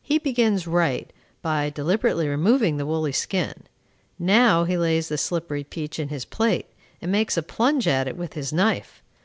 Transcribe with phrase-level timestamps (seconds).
[0.00, 1.12] He begins right,
[1.42, 3.64] by deliberately removing the woolly skin.
[4.16, 6.66] Now he lays the slippery peach in his plate,
[7.00, 9.02] and makes a plunge at it with his knife.